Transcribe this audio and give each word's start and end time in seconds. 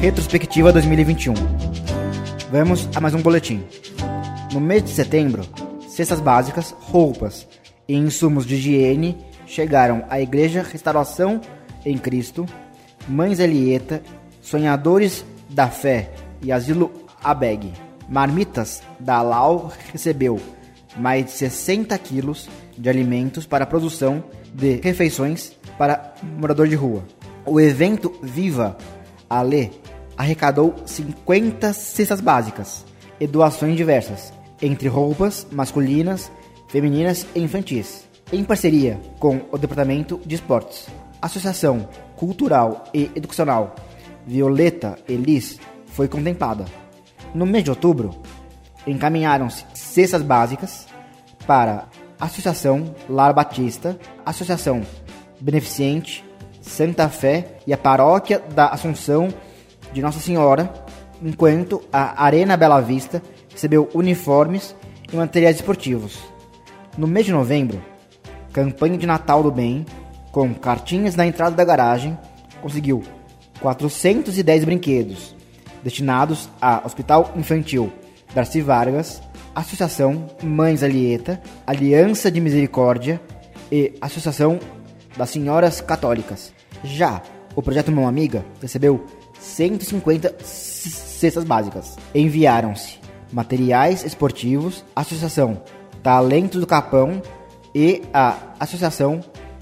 retrospectiva 0.00 0.72
2021. 0.72 1.34
Vamos 2.50 2.88
a 2.94 3.00
mais 3.02 3.12
um 3.12 3.20
boletim. 3.20 3.62
No 4.50 4.58
mês 4.58 4.82
de 4.82 4.88
setembro, 4.88 5.42
cestas 5.86 6.20
básicas, 6.20 6.74
roupas 6.80 7.46
e 7.86 7.94
insumos 7.94 8.46
de 8.46 8.54
higiene 8.54 9.18
chegaram 9.44 10.02
à 10.08 10.18
Igreja 10.18 10.62
Restauração 10.62 11.42
em 11.84 11.98
Cristo, 11.98 12.46
Mães 13.06 13.40
Elieta, 13.40 14.02
Sonhadores 14.40 15.22
da 15.50 15.68
Fé 15.68 16.10
e 16.40 16.50
Asilo 16.50 16.90
Abeg. 17.22 17.70
Marmitas 18.08 18.82
da 18.98 19.16
Alau 19.16 19.70
recebeu 19.92 20.40
mais 20.96 21.26
de 21.26 21.32
60 21.32 21.96
quilos 21.98 22.48
de 22.76 22.88
alimentos 22.88 23.44
para 23.44 23.64
a 23.64 23.66
produção 23.66 24.24
de 24.54 24.76
refeições 24.76 25.52
para 25.76 26.14
morador 26.38 26.66
de 26.66 26.74
rua. 26.74 27.04
O 27.44 27.60
evento 27.60 28.18
Viva 28.22 28.78
Ale 29.28 29.70
arrecadou 30.20 30.74
50 30.84 31.72
cestas 31.72 32.20
básicas 32.20 32.84
e 33.18 33.26
doações 33.26 33.74
diversas, 33.74 34.30
entre 34.60 34.86
roupas 34.86 35.46
masculinas, 35.50 36.30
femininas 36.68 37.26
e 37.34 37.40
infantis, 37.40 38.06
em 38.30 38.44
parceria 38.44 39.00
com 39.18 39.40
o 39.50 39.56
Departamento 39.56 40.20
de 40.26 40.34
Esportes. 40.34 40.88
Associação 41.22 41.88
Cultural 42.16 42.84
e 42.92 43.10
Educacional 43.14 43.74
Violeta 44.26 44.98
Elis 45.08 45.58
foi 45.86 46.06
contemplada. 46.06 46.66
No 47.34 47.46
mês 47.46 47.64
de 47.64 47.70
outubro, 47.70 48.10
encaminharam-se 48.86 49.64
cestas 49.72 50.20
básicas 50.20 50.86
para 51.46 51.88
Associação 52.20 52.94
Lar 53.08 53.32
Batista, 53.32 53.98
Associação 54.26 54.82
Beneficente 55.40 56.22
Santa 56.60 57.08
Fé 57.08 57.56
e 57.66 57.72
a 57.72 57.78
Paróquia 57.78 58.38
da 58.38 58.66
Assunção 58.66 59.32
de 59.92 60.00
Nossa 60.00 60.20
Senhora, 60.20 60.72
enquanto 61.22 61.82
a 61.92 62.24
Arena 62.24 62.56
Bela 62.56 62.80
Vista 62.80 63.22
recebeu 63.50 63.88
uniformes 63.94 64.74
e 65.12 65.16
materiais 65.16 65.56
esportivos. 65.56 66.18
No 66.96 67.06
mês 67.06 67.26
de 67.26 67.32
novembro, 67.32 67.82
campanha 68.52 68.98
de 68.98 69.06
Natal 69.06 69.42
do 69.42 69.50
Bem, 69.50 69.84
com 70.32 70.54
cartinhas 70.54 71.16
na 71.16 71.26
entrada 71.26 71.56
da 71.56 71.64
garagem, 71.64 72.16
conseguiu 72.62 73.02
410 73.60 74.64
brinquedos 74.64 75.34
destinados 75.82 76.48
a 76.60 76.82
Hospital 76.84 77.32
Infantil 77.36 77.92
Darcy 78.34 78.60
Vargas, 78.60 79.22
Associação 79.54 80.26
Mães 80.42 80.82
Alieta, 80.82 81.40
Aliança 81.66 82.30
de 82.30 82.40
Misericórdia 82.40 83.20
e 83.70 83.94
Associação 84.00 84.58
das 85.16 85.30
Senhoras 85.30 85.80
Católicas. 85.80 86.52
Já 86.84 87.22
o 87.54 87.62
projeto 87.62 87.90
Mão 87.90 88.06
Amiga 88.06 88.44
recebeu 88.62 89.04
150 89.40 90.36
cestas 90.44 91.44
básicas. 91.44 91.96
Enviaram-se 92.14 92.98
materiais 93.32 94.04
esportivos, 94.04 94.84
Associação 94.94 95.62
Talentos 96.02 96.60
do 96.60 96.66
Capão 96.66 97.20
e 97.74 98.02
a 98.12 98.36
Associação 98.58 99.20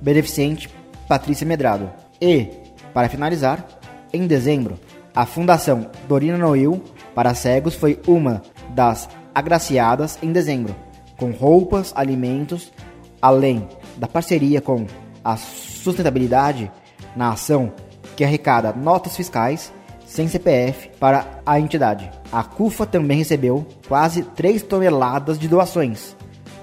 Beneficente 0.00 0.68
Patrícia 1.08 1.46
Medrado. 1.46 1.90
E, 2.20 2.48
para 2.94 3.08
finalizar, 3.08 3.66
em 4.12 4.26
dezembro, 4.26 4.78
a 5.14 5.26
Fundação 5.26 5.90
Dorina 6.08 6.38
Noil 6.38 6.82
para 7.14 7.34
Cegos 7.34 7.74
foi 7.74 8.00
uma 8.06 8.42
das 8.70 9.08
agraciadas 9.34 10.18
em 10.22 10.32
dezembro, 10.32 10.74
com 11.16 11.30
roupas, 11.30 11.92
alimentos, 11.94 12.72
além 13.20 13.68
da 13.96 14.06
parceria 14.06 14.60
com 14.60 14.86
a 15.24 15.36
sustentabilidade 15.36 16.70
na 17.14 17.32
ação 17.32 17.72
que 18.20 18.24
arrecada 18.24 18.74
notas 18.74 19.16
fiscais 19.16 19.72
sem 20.04 20.28
CPF 20.28 20.90
para 21.00 21.40
a 21.46 21.58
entidade. 21.58 22.10
A 22.30 22.44
CUFA 22.44 22.84
também 22.84 23.16
recebeu 23.16 23.66
quase 23.88 24.22
3 24.22 24.62
toneladas 24.62 25.38
de 25.38 25.48
doações 25.48 26.14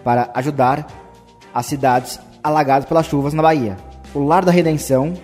para 0.04 0.30
ajudar 0.36 0.86
as 1.52 1.66
cidades 1.66 2.20
alagadas 2.44 2.88
pelas 2.88 3.08
chuvas 3.08 3.34
na 3.34 3.42
Bahia. 3.42 3.76
O 4.14 4.20
Lar 4.20 4.46
da 4.46 4.52
Redenção, 4.52 5.16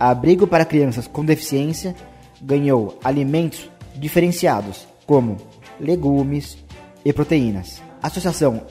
abrigo 0.00 0.46
para 0.46 0.64
crianças 0.64 1.06
com 1.06 1.22
deficiência, 1.22 1.94
ganhou 2.40 2.98
alimentos 3.04 3.70
diferenciados 3.96 4.88
como 5.06 5.36
legumes 5.78 6.56
e 7.04 7.12
proteínas. 7.12 7.82
A 8.02 8.06
Associação 8.06 8.62